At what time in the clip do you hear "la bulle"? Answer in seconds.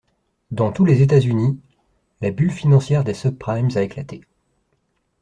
2.21-2.49